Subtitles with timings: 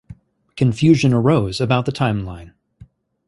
[0.55, 2.53] Confusion arose about the timeline.